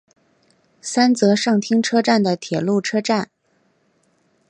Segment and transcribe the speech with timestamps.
[0.81, 3.29] 三泽上町车站的铁路车站。